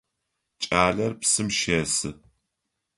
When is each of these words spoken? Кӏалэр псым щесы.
Кӏалэр 0.61 1.13
псым 1.19 1.47
щесы. 1.57 2.09